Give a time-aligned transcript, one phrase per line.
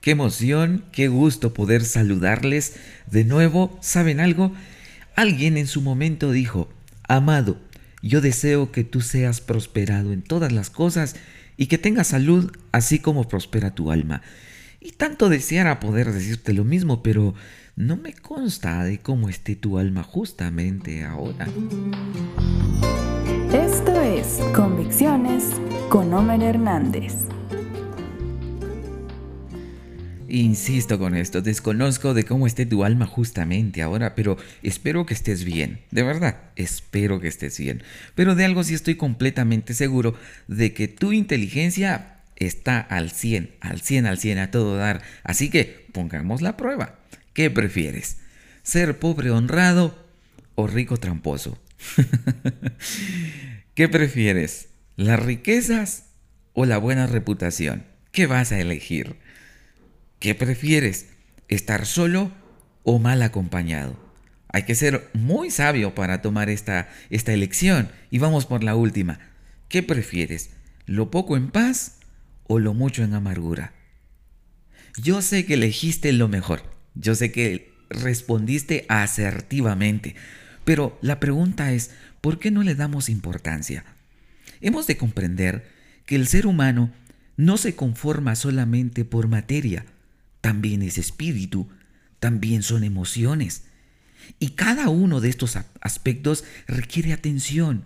[0.00, 2.76] Qué emoción, qué gusto poder saludarles
[3.10, 3.76] de nuevo.
[3.82, 4.52] ¿Saben algo?
[5.14, 6.70] Alguien en su momento dijo,
[7.06, 7.58] Amado,
[8.02, 11.16] yo deseo que tú seas prosperado en todas las cosas
[11.58, 14.22] y que tengas salud así como prospera tu alma.
[14.80, 17.34] Y tanto deseara poder decirte lo mismo, pero
[17.76, 21.46] no me consta de cómo esté tu alma justamente ahora.
[23.52, 25.44] Esto es Convicciones
[25.90, 27.26] con Homer Hernández.
[30.32, 35.42] Insisto con esto, desconozco de cómo esté tu alma justamente ahora, pero espero que estés
[35.42, 37.82] bien, de verdad, espero que estés bien.
[38.14, 40.14] Pero de algo sí estoy completamente seguro,
[40.46, 45.02] de que tu inteligencia está al 100, al 100, al 100, a todo dar.
[45.24, 47.00] Así que pongamos la prueba.
[47.32, 48.18] ¿Qué prefieres?
[48.62, 49.98] ¿Ser pobre honrado
[50.54, 51.58] o rico tramposo?
[53.74, 54.68] ¿Qué prefieres?
[54.94, 56.04] ¿Las riquezas
[56.52, 57.84] o la buena reputación?
[58.12, 59.16] ¿Qué vas a elegir?
[60.20, 61.06] ¿Qué prefieres?
[61.48, 62.30] ¿Estar solo
[62.84, 63.98] o mal acompañado?
[64.52, 67.90] Hay que ser muy sabio para tomar esta, esta elección.
[68.10, 69.18] Y vamos por la última.
[69.70, 70.50] ¿Qué prefieres?
[70.84, 72.00] ¿Lo poco en paz
[72.46, 73.72] o lo mucho en amargura?
[75.02, 76.64] Yo sé que elegiste lo mejor.
[76.94, 80.16] Yo sé que respondiste asertivamente.
[80.66, 83.86] Pero la pregunta es, ¿por qué no le damos importancia?
[84.60, 85.66] Hemos de comprender
[86.04, 86.92] que el ser humano
[87.38, 89.86] no se conforma solamente por materia,
[90.40, 91.68] también es espíritu,
[92.18, 93.64] también son emociones.
[94.38, 97.84] Y cada uno de estos aspectos requiere atención.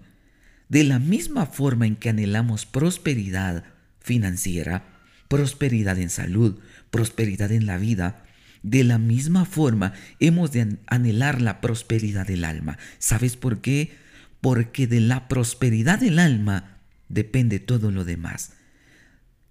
[0.69, 3.65] De la misma forma en que anhelamos prosperidad
[4.01, 4.85] financiera,
[5.29, 6.61] prosperidad en salud,
[6.91, 8.25] prosperidad en la vida,
[8.63, 12.79] de la misma forma hemos de anhelar la prosperidad del alma.
[12.99, 13.97] ¿Sabes por qué?
[14.41, 18.53] Porque de la prosperidad del alma depende todo lo demás.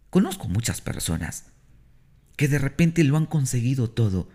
[0.09, 1.53] Conozco muchas personas
[2.35, 4.29] que de repente lo han conseguido todo,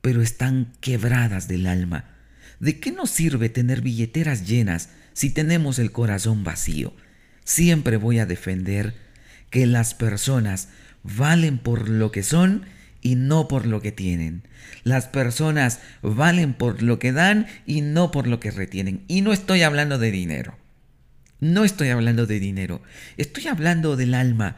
[0.00, 2.16] pero están quebradas del alma.
[2.58, 6.94] ¿De qué nos sirve tener billeteras llenas si tenemos el corazón vacío?
[7.44, 8.94] Siempre voy a defender
[9.50, 10.68] que las personas
[11.02, 12.64] valen por lo que son
[13.02, 14.42] y no por lo que tienen.
[14.84, 19.04] Las personas valen por lo que dan y no por lo que retienen.
[19.08, 20.56] Y no estoy hablando de dinero.
[21.40, 22.82] No estoy hablando de dinero.
[23.16, 24.56] Estoy hablando del alma,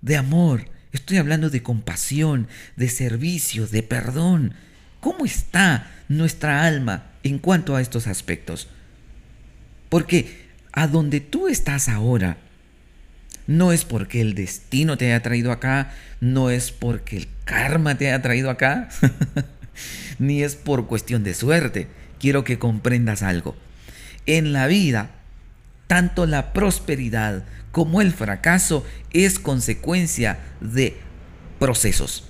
[0.00, 4.54] de amor, Estoy hablando de compasión, de servicio, de perdón.
[5.00, 8.68] ¿Cómo está nuestra alma en cuanto a estos aspectos?
[9.88, 12.38] Porque a donde tú estás ahora,
[13.46, 18.08] no es porque el destino te haya traído acá, no es porque el karma te
[18.08, 18.88] haya traído acá,
[20.18, 21.88] ni es por cuestión de suerte.
[22.18, 23.56] Quiero que comprendas algo.
[24.26, 25.10] En la vida,
[25.86, 30.96] tanto la prosperidad como el fracaso es consecuencia de
[31.58, 32.24] procesos.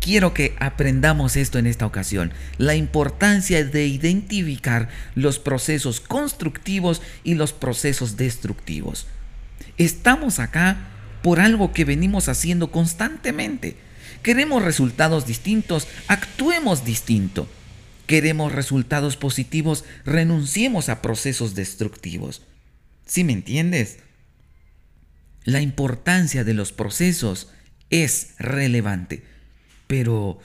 [0.00, 7.36] Quiero que aprendamos esto en esta ocasión, la importancia de identificar los procesos constructivos y
[7.36, 9.06] los procesos destructivos.
[9.78, 10.76] Estamos acá
[11.22, 13.78] por algo que venimos haciendo constantemente.
[14.22, 17.48] Queremos resultados distintos, actuemos distinto.
[18.06, 22.42] Queremos resultados positivos, renunciemos a procesos destructivos.
[23.06, 23.98] ¿Sí me entiendes?
[25.44, 27.50] La importancia de los procesos
[27.90, 29.22] es relevante.
[29.86, 30.38] Pero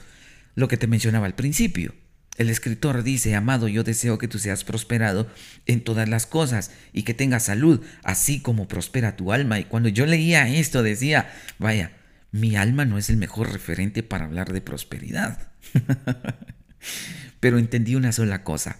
[0.54, 1.94] lo que te mencionaba al principio,
[2.36, 5.28] el escritor dice, amado, yo deseo que tú seas prosperado
[5.66, 9.58] en todas las cosas y que tengas salud, así como prospera tu alma.
[9.58, 11.92] Y cuando yo leía esto decía, vaya,
[12.32, 15.48] mi alma no es el mejor referente para hablar de prosperidad.
[17.40, 18.78] Pero entendí una sola cosa,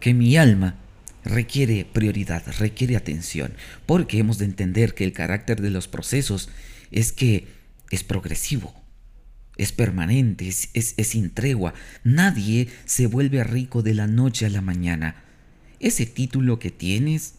[0.00, 0.76] que mi alma
[1.24, 3.54] requiere prioridad, requiere atención,
[3.86, 6.48] porque hemos de entender que el carácter de los procesos
[6.90, 7.46] es que
[7.90, 8.74] es progresivo,
[9.56, 11.74] es permanente, es, es, sin tregua.
[12.02, 15.24] Nadie se vuelve rico de la noche a la mañana.
[15.80, 17.34] Ese título que tienes,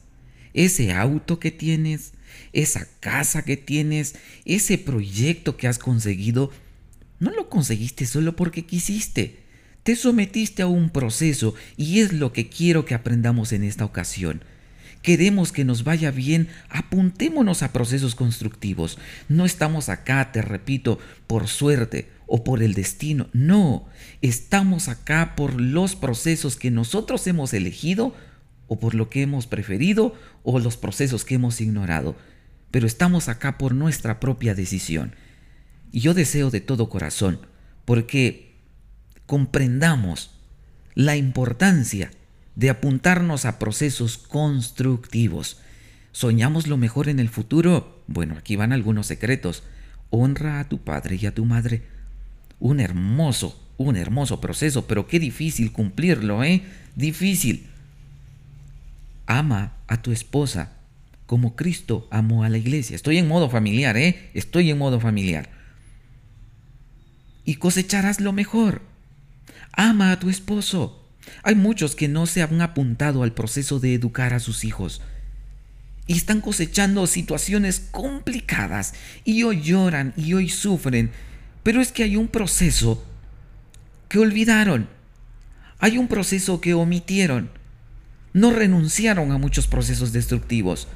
[0.54, 2.14] ese auto que tienes,
[2.54, 6.52] esa casa que tienes, ese proyecto que has conseguido,
[7.20, 9.45] no lo conseguiste solo porque quisiste
[9.86, 14.44] te sometiste a un proceso y es lo que quiero que aprendamos en esta ocasión.
[15.04, 18.98] Queremos que nos vaya bien, apuntémonos a procesos constructivos.
[19.30, 20.98] No estamos acá, te repito,
[21.28, 23.28] por suerte o por el destino.
[23.32, 23.86] No,
[24.24, 28.16] estamos acá por los procesos que nosotros hemos elegido
[28.66, 32.16] o por lo que hemos preferido o los procesos que hemos ignorado.
[32.72, 35.14] Pero estamos acá por nuestra propia decisión.
[35.92, 37.46] Y yo deseo de todo corazón,
[37.86, 38.45] porque
[39.26, 40.32] comprendamos
[40.94, 42.12] la importancia
[42.56, 45.60] de apuntarnos a procesos constructivos.
[46.12, 48.04] ¿Soñamos lo mejor en el futuro?
[48.08, 49.64] Bueno, aquí van algunos secretos.
[50.10, 51.84] honra a tu padre y a tu madre.
[52.60, 56.64] Un hermoso, un hermoso proceso, pero qué difícil cumplirlo, ¿eh?
[56.96, 57.68] Difícil.
[59.26, 60.72] Ama a tu esposa
[61.26, 62.96] como Cristo amó a la iglesia.
[62.96, 64.30] Estoy en modo familiar, ¿eh?
[64.34, 65.50] Estoy en modo familiar.
[67.44, 68.82] Y cosecharás lo mejor.
[69.74, 71.02] Ama a tu esposo.
[71.44, 75.02] Hay muchos que no se han apuntado al proceso de educar a sus hijos
[76.08, 81.12] y están cosechando situaciones complicadas y hoy lloran y hoy sufren,
[81.64, 83.04] pero es que hay un proceso
[84.08, 84.88] que olvidaron,
[85.80, 87.50] hay un proceso que omitieron,
[88.34, 90.88] no renunciaron a muchos procesos destructivos.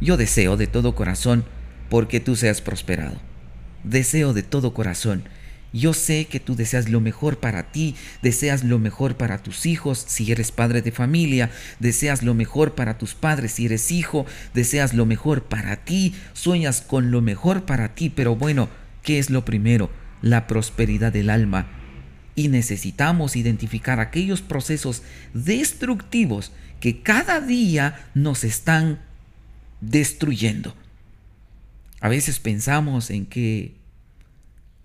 [0.00, 1.44] Yo deseo de todo corazón
[1.88, 3.16] porque tú seas prosperado.
[3.84, 5.24] Deseo de todo corazón
[5.72, 10.04] yo sé que tú deseas lo mejor para ti, deseas lo mejor para tus hijos
[10.06, 14.94] si eres padre de familia, deseas lo mejor para tus padres si eres hijo, deseas
[14.94, 18.68] lo mejor para ti, sueñas con lo mejor para ti, pero bueno,
[19.02, 19.90] ¿qué es lo primero?
[20.22, 21.68] La prosperidad del alma.
[22.34, 25.02] Y necesitamos identificar aquellos procesos
[25.34, 29.00] destructivos que cada día nos están
[29.80, 30.74] destruyendo.
[32.00, 33.74] A veces pensamos en que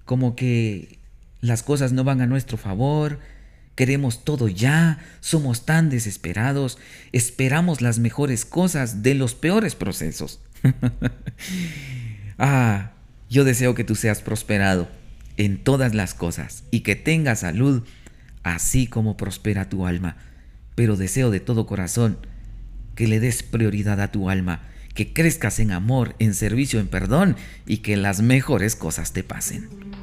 [0.06, 1.00] como que
[1.42, 3.20] las cosas no van a nuestro favor,
[3.76, 6.78] queremos todo ya, somos tan desesperados,
[7.12, 10.40] esperamos las mejores cosas de los peores procesos.
[12.40, 12.92] ah,
[13.30, 14.88] yo deseo que tú seas prosperado
[15.38, 17.84] en todas las cosas y que tengas salud,
[18.44, 20.18] así como prospera tu alma.
[20.76, 22.18] Pero deseo de todo corazón
[22.96, 24.62] que le des prioridad a tu alma,
[24.94, 27.36] que crezcas en amor, en servicio, en perdón
[27.66, 29.95] y que las mejores cosas te pasen.